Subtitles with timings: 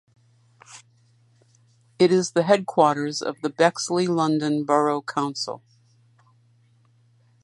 [1.99, 5.61] It is the headquarters of the Bexley London Borough Council.